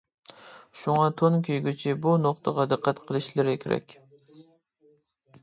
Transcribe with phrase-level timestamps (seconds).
[0.83, 3.95] شۇڭا تون كىيگۈچى بۇ نۇقتىغا دىققەت قىلىشلىرى كېرەك.